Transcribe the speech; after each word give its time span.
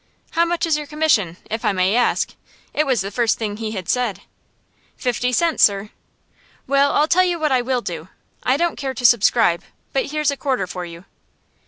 "How 0.31 0.45
much 0.45 0.65
is 0.65 0.77
your 0.77 0.87
commission, 0.87 1.37
if 1.47 1.63
I 1.63 1.73
may 1.73 1.95
ask?" 1.95 2.33
It 2.73 2.87
was 2.87 3.01
the 3.01 3.11
first 3.11 3.37
thing 3.37 3.57
he 3.57 3.73
had 3.73 3.87
said. 3.87 4.21
"Fifty 4.97 5.31
cents, 5.31 5.61
sir." 5.61 5.91
"Well, 6.65 6.91
I'll 6.93 7.07
tell 7.07 7.23
you 7.23 7.37
what 7.37 7.51
I 7.51 7.61
will 7.61 7.81
do. 7.81 8.07
I 8.41 8.57
don't 8.57 8.77
care 8.77 8.95
to 8.95 9.05
subscribe, 9.05 9.61
but 9.93 10.07
here's 10.07 10.31
a 10.31 10.37
quarter 10.37 10.65
for 10.65 10.85
you." 10.85 11.05